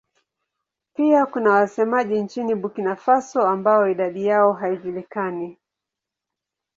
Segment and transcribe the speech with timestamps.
[0.95, 5.57] Pia kuna wasemaji nchini Burkina Faso ambao idadi yao haijulikani.